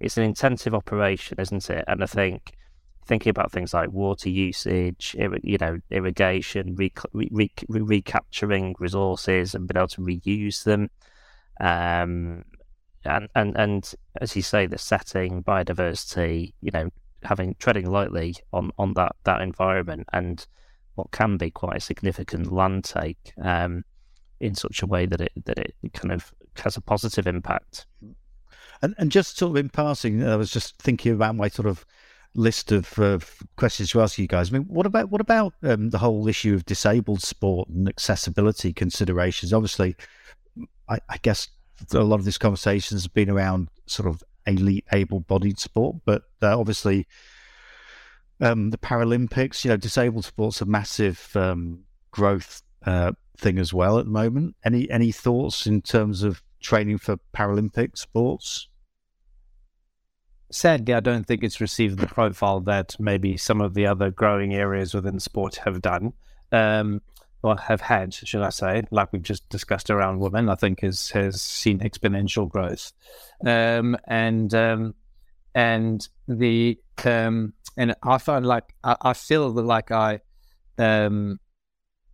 [0.00, 1.84] it's an intensive operation, isn't it?
[1.88, 2.52] And I think
[3.08, 9.66] thinking about things like water usage, you know, irrigation, re- re- re- recapturing resources and
[9.66, 10.90] being able to reuse them.
[11.58, 12.44] Um,
[13.04, 16.90] and, and, and as you say, the setting, biodiversity, you know,
[17.22, 20.46] having treading lightly on, on that, that environment and
[20.94, 23.84] what can be quite a significant land take um,
[24.40, 26.32] in such a way that it that it kind of
[26.64, 27.86] has a positive impact.
[28.80, 31.84] And, and just sort of in passing, I was just thinking about my sort of
[32.34, 32.94] list of
[33.56, 34.50] questions to ask you guys.
[34.50, 38.72] I mean, what about what about um, the whole issue of disabled sport and accessibility
[38.72, 39.52] considerations?
[39.52, 39.96] Obviously,
[40.88, 41.48] I, I guess
[41.92, 46.58] a lot of this conversation has been around sort of elite, able-bodied sport, but uh,
[46.58, 47.06] obviously,
[48.40, 53.98] um, the Paralympics, you know, disabled sports a massive um, growth uh, thing as well
[53.98, 54.56] at the moment.
[54.64, 58.68] Any any thoughts in terms of training for Paralympic sports?
[60.50, 64.54] Sadly, I don't think it's received the profile that maybe some of the other growing
[64.54, 66.14] areas within sport have done,
[66.52, 67.02] um,
[67.42, 70.48] or have had, should I say, like we've just discussed around women.
[70.48, 72.92] I think has has seen exponential growth,
[73.44, 74.94] um, and um,
[75.54, 80.20] and the um, and I find like I, I feel like I
[80.78, 81.38] um,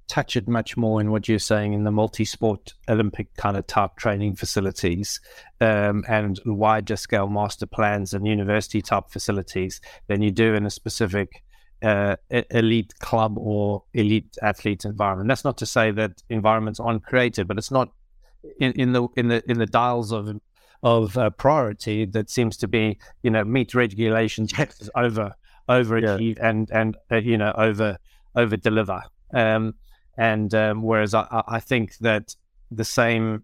[0.08, 3.96] touch it much more in what you're saying in the multi-sport Olympic kind of type
[3.96, 5.20] training facilities
[5.60, 10.70] um, and wider scale master plans and university type facilities than you do in a
[10.70, 11.42] specific
[11.82, 12.16] uh,
[12.50, 15.28] elite club or elite athlete environment.
[15.28, 17.90] That's not to say that environments aren't created, but it's not
[18.58, 20.40] in, in the in the in the dials of
[20.82, 24.52] of uh, priority that seems to be you know meet regulations
[24.94, 25.34] over
[25.68, 26.48] overachieve yeah.
[26.48, 27.98] and and uh, you know over
[28.34, 29.02] over deliver.
[29.32, 29.74] Um,
[30.16, 32.36] and um, whereas I, I, think that
[32.70, 33.42] the same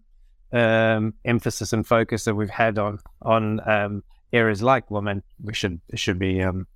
[0.53, 4.03] um, emphasis and focus that we've had on on um,
[4.33, 6.67] areas like women, we should should be um,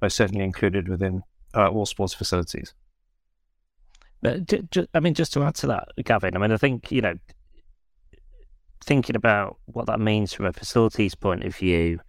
[0.00, 1.22] most certainly included within
[1.54, 2.74] uh, all sports facilities.
[4.22, 4.50] But
[4.94, 7.14] I mean, just to add to that, Gavin, I mean, I think you know,
[8.84, 12.00] thinking about what that means from a facilities point of view,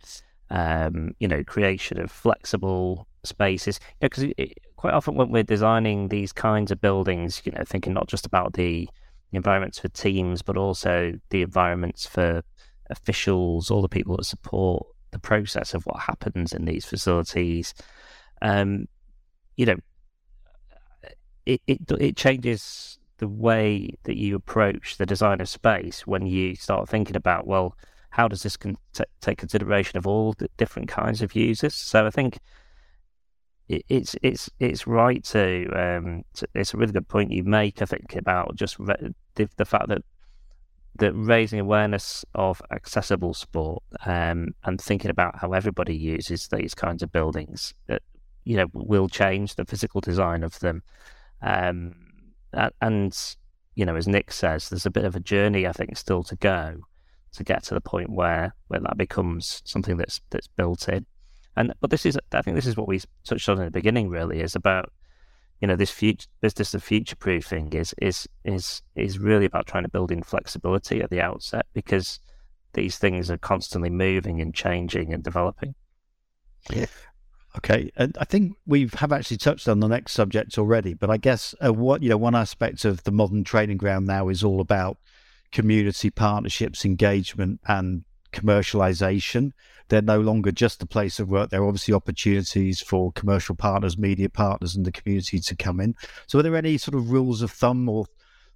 [0.50, 4.46] um, you know, creation of flexible spaces, because you know,
[4.86, 8.54] quite often when we're designing these kinds of buildings, you know, thinking not just about
[8.54, 8.88] the,
[9.32, 12.44] environments for teams, but also the environments for
[12.92, 17.74] officials, all the people that support the process of what happens in these facilities.
[18.44, 18.88] Um,
[19.58, 19.76] you know,
[21.48, 26.56] it, it it changes the way that you approach the design of space when you
[26.56, 27.76] start thinking about well,
[28.12, 31.74] how does this con- t- take consideration of all the different kinds of users?
[31.74, 32.38] So I think
[33.68, 37.82] it's it's it's right to, um, to, it's a really good point you make.
[37.82, 40.04] I think about just re- the, the, fact that
[40.98, 47.02] that raising awareness of accessible sport um, and thinking about how everybody uses these kinds
[47.02, 48.04] of buildings that
[48.44, 50.84] you know will change the physical design of them.
[51.42, 51.96] Um,
[52.82, 53.36] and
[53.74, 56.36] you know, as Nick says, there's a bit of a journey I think still to
[56.36, 56.82] go
[57.34, 61.06] to get to the point where where that becomes something that's that's built in.
[61.58, 64.10] And but this is, I think, this is what we touched on in the beginning.
[64.10, 64.92] Really, is about
[65.62, 69.84] you know this future business of future proofing is is is is really about trying
[69.84, 72.20] to build in flexibility at the outset because
[72.74, 75.76] these things are constantly moving and changing and developing.
[76.70, 76.88] Yeah.
[77.58, 81.16] Okay, and I think we have actually touched on the next subject already, but I
[81.16, 84.60] guess uh, what you know one aspect of the modern training ground now is all
[84.60, 84.98] about
[85.54, 88.04] community partnerships, engagement, and
[88.36, 89.52] commercialization.
[89.88, 91.50] They're no longer just a place of work.
[91.50, 95.96] There are obviously opportunities for commercial partners, media partners, and the community to come in.
[96.28, 98.06] So, are there any sort of rules of thumb or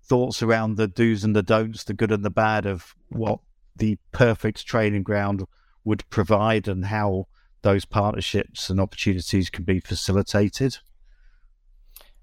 [0.03, 3.39] thoughts around the do's and the don'ts, the good and the bad of what
[3.75, 5.45] the perfect training ground
[5.83, 7.27] would provide and how
[7.61, 10.77] those partnerships and opportunities can be facilitated?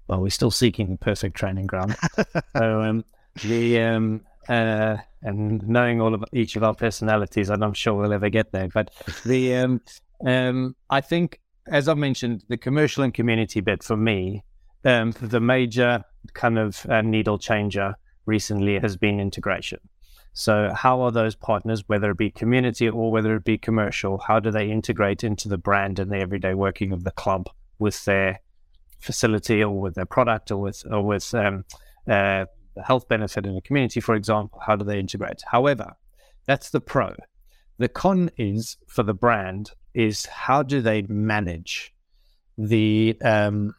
[0.07, 1.95] Well, we're still seeking the perfect training ground.
[2.57, 3.05] so um,
[3.43, 8.13] the um, uh, and knowing all of each of our personalities, and I'm sure we'll
[8.13, 8.67] ever get there.
[8.67, 8.91] But
[9.25, 9.81] the um,
[10.25, 14.43] um, I think, as I mentioned, the commercial and community bit for me,
[14.85, 19.79] um, the major kind of uh, needle changer recently has been integration.
[20.33, 24.39] So, how are those partners, whether it be community or whether it be commercial, how
[24.39, 27.49] do they integrate into the brand and the everyday working of the club
[27.79, 28.39] with their
[28.99, 31.65] facility or with their product or with or with um,
[32.07, 32.45] uh,
[32.77, 35.41] the health benefit in a community, for example, how do they integrate?
[35.51, 35.95] However,
[36.45, 37.15] that's the pro.
[37.77, 41.93] The con is for the brand is how do they manage
[42.57, 43.75] the um,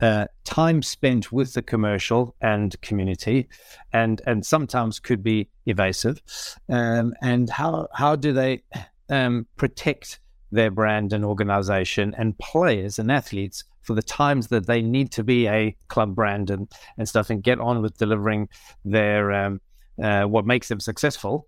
[0.00, 3.48] uh, time spent with the commercial and community,
[3.92, 6.20] and and sometimes could be evasive,
[6.68, 8.62] um, and how how do they
[9.08, 10.20] um, protect
[10.52, 15.22] their brand and organization and players and athletes for the times that they need to
[15.22, 18.48] be a club brand and, and stuff and get on with delivering
[18.84, 19.60] their um,
[20.02, 21.46] uh, what makes them successful.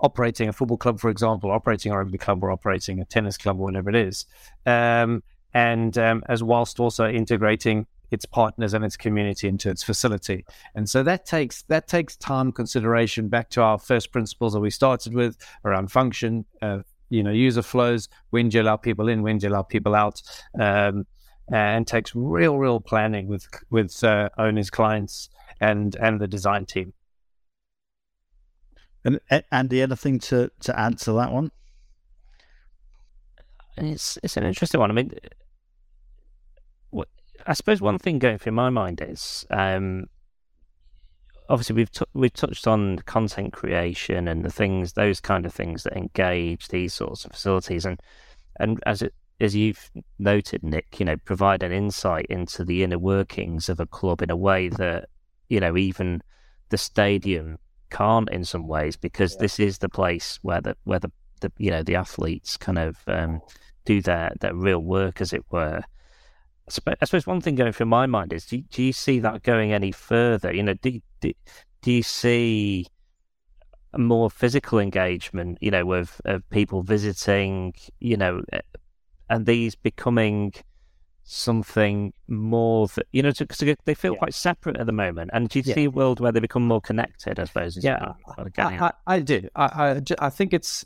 [0.00, 3.60] Operating a football club for example operating a rugby club or operating a tennis club
[3.60, 4.26] or whatever it is.
[4.64, 5.22] Um,
[5.54, 10.44] and um, as whilst also integrating its partners and its community into its facility.
[10.74, 14.70] And so that takes that takes time consideration back to our first principles that we
[14.70, 16.80] started with around function, uh,
[17.10, 19.94] you know, user flows, when do you allow people in, when do you allow people
[19.94, 20.22] out,
[20.60, 21.06] um,
[21.50, 25.28] and takes real, real planning with with uh, owners, clients,
[25.60, 26.92] and and the design team.
[29.04, 29.20] And
[29.52, 31.50] Andy, anything to to add to that one?
[33.76, 34.90] It's it's an interesting one.
[34.90, 35.12] I mean,
[37.46, 40.06] I suppose one thing going through my mind is um,
[41.48, 45.84] obviously we've t- we've touched on content creation and the things those kind of things
[45.84, 48.00] that engage these sorts of facilities and
[48.58, 52.98] and as it as you've noted Nick you know provide an insight into the inner
[52.98, 55.08] workings of a club in a way that
[55.48, 56.22] you know even
[56.70, 57.58] the stadium
[57.90, 59.40] can't in some ways because yeah.
[59.40, 61.10] this is the place where the where the,
[61.40, 63.40] the you know the athletes kind of um,
[63.84, 65.82] do their their real work as it were
[66.68, 69.72] I suppose one thing going through my mind is do, do you see that going
[69.72, 70.52] any further?
[70.52, 71.32] You know, do, do,
[71.80, 72.86] do you see
[73.96, 78.60] more physical engagement, you know, of, of people visiting, you know, eh,
[79.28, 80.52] and these becoming
[81.24, 84.18] something more that, you know, because they feel yeah.
[84.18, 85.30] quite separate at the moment.
[85.32, 85.74] And do you yeah.
[85.74, 87.82] see a world where they become more connected, I suppose?
[87.82, 89.48] Yeah, I, I, I, do.
[89.56, 90.84] I, I, I think it's,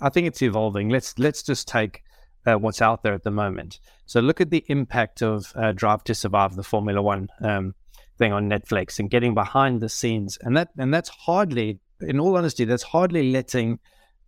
[0.00, 0.90] I think it's evolving.
[0.90, 2.02] Let's, let's just take
[2.46, 3.80] uh, what's out there at the moment.
[4.06, 7.74] So look at the impact of uh, Drive to Survive, the Formula One um,
[8.18, 12.36] thing on Netflix, and getting behind the scenes, and that and that's hardly, in all
[12.36, 13.78] honesty, that's hardly letting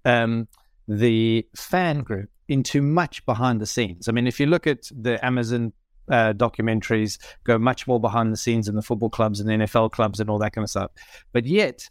[0.05, 0.49] um,
[0.89, 4.09] the fan group into much behind the scenes.
[4.09, 5.73] I mean, if you look at the Amazon
[6.09, 9.91] uh, documentaries, go much more behind the scenes in the football clubs and the NFL
[9.91, 10.91] clubs and all that kind of stuff,
[11.33, 11.89] but yet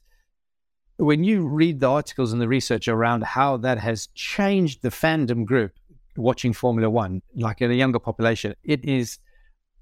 [0.97, 5.45] when you read the articles and the research around how that has changed the fandom
[5.45, 5.73] group
[6.15, 9.19] watching Formula One, like in a younger population, it is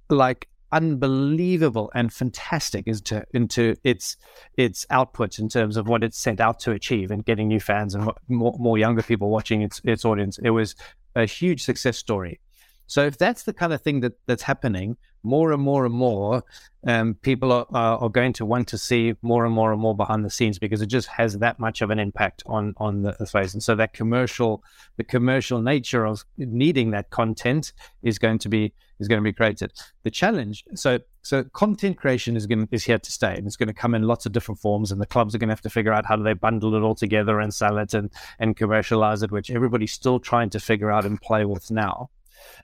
[0.09, 4.17] like unbelievable and fantastic into into its
[4.57, 7.95] its output in terms of what it's sent out to achieve and getting new fans
[7.95, 10.39] and more, more younger people watching its its audience.
[10.39, 10.75] It was
[11.15, 12.39] a huge success story.
[12.87, 16.43] So if that's the kind of thing that that's happening, more and more and more,
[16.85, 20.25] um, people are, are going to want to see more and more and more behind
[20.25, 23.25] the scenes because it just has that much of an impact on on the, the
[23.25, 23.53] face.
[23.53, 24.63] And so that commercial,
[24.97, 29.33] the commercial nature of needing that content is going to be is going to be
[29.33, 29.73] created.
[30.03, 33.67] The challenge, so so content creation is going is here to stay, and it's going
[33.67, 34.91] to come in lots of different forms.
[34.91, 36.81] And the clubs are going to have to figure out how do they bundle it
[36.81, 40.91] all together and sell it and and commercialize it, which everybody's still trying to figure
[40.91, 42.09] out and play with now.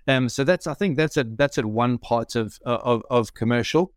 [0.08, 3.34] Um, so that's I think that's a that's at one part of uh, of, of
[3.34, 3.94] commercial,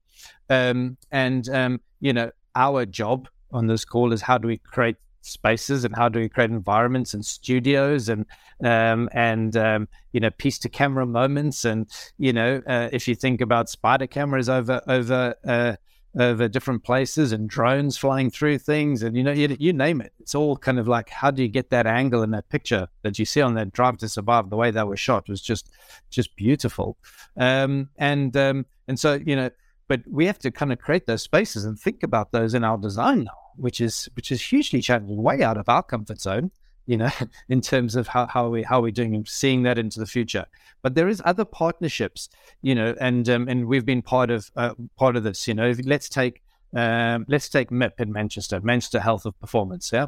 [0.50, 4.96] um, and um, you know our job on this call is how do we create
[5.22, 8.26] spaces and how do we create environments and studios and
[8.62, 11.64] um, and um, you know piece to camera moments.
[11.64, 15.76] And you know uh, if you think about spider cameras over over uh,
[16.18, 20.12] over different places and drones flying through things and you know you, you name it
[20.20, 23.18] it's all kind of like how do you get that angle in that picture that
[23.18, 25.70] you see on that drive to survive the way that was shot was just
[26.10, 26.98] just beautiful.
[27.36, 29.50] Um, and um, and so you know
[29.88, 32.76] but we have to kind of create those spaces and think about those in our
[32.76, 36.50] design now which is which is hugely challenging way out of our comfort zone
[36.86, 37.10] you know,
[37.48, 40.46] in terms of how, how we how we're doing seeing that into the future.
[40.82, 42.28] But there is other partnerships,
[42.60, 45.46] you know, and um, and we've been part of uh, part of this.
[45.46, 46.42] You know, let's take
[46.74, 49.90] um, let's take MIP in Manchester, Manchester Health of Performance.
[49.92, 50.06] Yeah,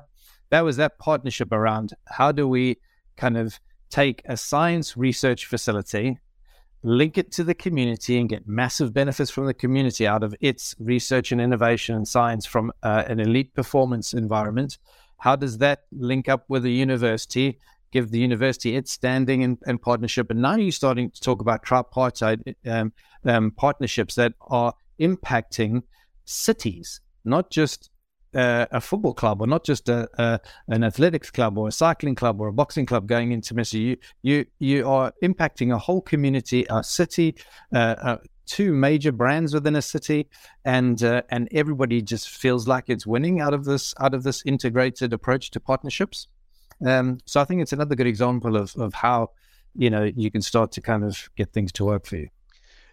[0.50, 2.78] that was that partnership around how do we
[3.16, 6.18] kind of take a science research facility
[6.84, 10.76] link it to the community and get massive benefits from the community out of its
[10.78, 14.78] research and innovation and science from uh, an elite performance environment
[15.24, 17.58] how does that link up with the university?
[17.92, 20.30] Give the university its standing and, and partnership.
[20.30, 22.92] And now you're starting to talk about tripartite um,
[23.24, 25.82] um, partnerships that are impacting
[26.26, 27.88] cities, not just
[28.34, 32.14] uh, a football club or not just a, a, an athletics club or a cycling
[32.14, 33.80] club or a boxing club going into Messi.
[33.80, 37.36] You you you are impacting a whole community, a city,
[37.74, 38.16] uh, uh,
[38.46, 40.28] two major brands within a city,
[40.64, 44.42] and uh, and everybody just feels like it's winning out of this out of this
[44.44, 46.28] integrated approach to partnerships.
[46.84, 49.30] Um, so I think it's another good example of of how
[49.74, 52.28] you know you can start to kind of get things to work for you.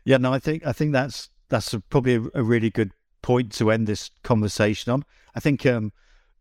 [0.06, 2.92] Yeah, no, I think I think that's that's probably a, really good
[3.22, 5.06] point to end this conversation on.
[5.36, 5.92] I think um,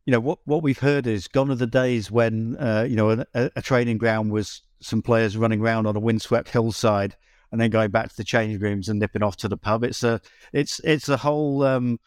[0.06, 3.24] you know what what we've heard is gone are the days when uh, you know
[3.34, 7.16] a, a, training ground was some players running around on a windswept hillside
[7.52, 9.84] and then going back to the changing rooms and nipping off to the pub.
[9.84, 10.20] It's a
[10.52, 12.00] it's it's a whole um,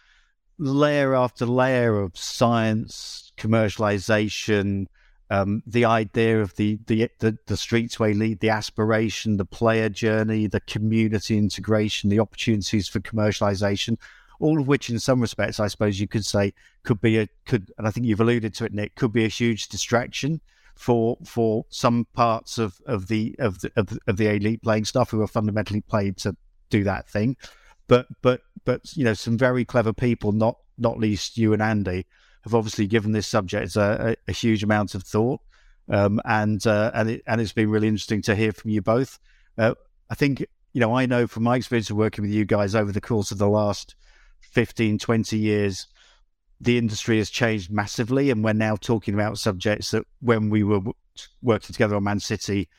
[0.57, 4.88] layer after layer of science, commercialization,
[5.30, 9.89] um, the idea of the, the the the streets way lead, the aspiration, the player
[9.89, 13.97] journey, the community integration, the opportunities for commercialization,
[14.43, 17.71] all of which, in some respects, I suppose you could say could be a could,
[17.77, 20.41] and I think you've alluded to it, Nick, could be a huge distraction
[20.75, 25.11] for for some parts of of the of the of of the elite playing stuff
[25.11, 26.35] who are fundamentally played to
[26.69, 27.37] do that thing.
[27.87, 32.05] But but but you know, some very clever people, not not least you and Andy,
[32.43, 35.39] have obviously given this subject a, a, a huge amount of thought.
[35.87, 39.19] Um, and uh, and it, and it's been really interesting to hear from you both.
[39.57, 39.75] Uh,
[40.09, 40.41] I think
[40.73, 43.31] you know I know from my experience of working with you guys over the course
[43.31, 43.95] of the last
[44.51, 45.87] 15, 20 years,
[46.61, 50.81] the industry has changed massively, and we're now talking about subjects that when we were
[51.41, 52.69] working together on Man City,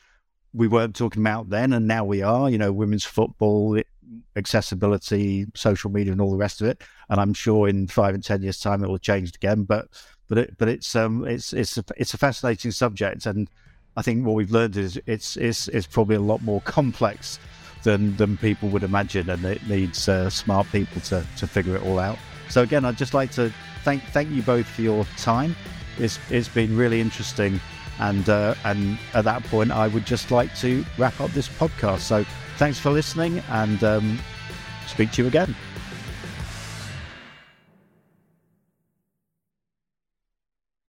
[0.53, 2.49] we weren't talking about then, and now we are.
[2.49, 3.79] You know, women's football,
[4.35, 6.81] accessibility, social media, and all the rest of it.
[7.09, 9.63] And I'm sure in five and ten years' time it will have changed again.
[9.63, 9.87] But
[10.27, 13.49] but it, but it's um it's it's a, it's a fascinating subject, and
[13.97, 17.39] I think what we've learned is it's it's it's probably a lot more complex
[17.85, 21.83] than than people would imagine, and it needs uh, smart people to to figure it
[21.83, 22.17] all out.
[22.49, 25.55] So again, I'd just like to thank thank you both for your time.
[25.97, 27.61] It's it's been really interesting,
[27.99, 31.99] and uh, and at that point, I would just like to wrap up this podcast.
[31.99, 32.25] So
[32.57, 34.19] thanks for listening, and um,
[34.87, 35.55] speak to you again.